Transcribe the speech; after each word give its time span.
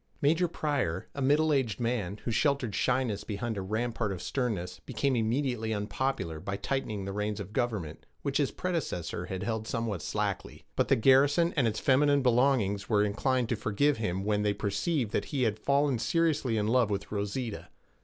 Major 0.19 0.47
Pryor, 0.47 1.09
a 1.13 1.21
middle 1.21 1.53
aged 1.53 1.79
man, 1.79 2.17
who 2.25 2.31
sheltered 2.31 2.73
shyness 2.73 3.23
behind 3.23 3.55
a 3.55 3.61
rampart 3.61 4.11
of 4.11 4.19
sternness, 4.19 4.79
became 4.83 5.15
immediately 5.15 5.75
unpopular 5.75 6.39
by 6.39 6.57
tightening 6.57 7.05
the 7.05 7.11
reins 7.13 7.39
of 7.39 7.53
government, 7.53 8.07
which 8.23 8.37
his 8.39 8.49
predecessor 8.49 9.27
had 9.27 9.43
held 9.43 9.67
somewhat 9.67 10.01
slackly. 10.01 10.65
But 10.75 10.87
the 10.87 10.95
garrison 10.95 11.53
and 11.55 11.67
its 11.67 11.79
feminine 11.79 12.23
belongings 12.23 12.89
were 12.89 13.03
inclined 13.03 13.47
to 13.49 13.55
forgive 13.55 13.97
him 13.97 14.23
when 14.23 14.41
they 14.41 14.53
perceived 14.53 15.11
that 15.11 15.25
he 15.25 15.43
had 15.43 15.59
fallen 15.59 15.99
seriously 15.99 16.57
in 16.57 16.65
love 16.67 16.89
with 16.89 17.11
Rosita. 17.11 17.67